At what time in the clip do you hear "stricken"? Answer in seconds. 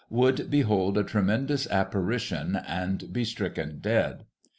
3.23-3.77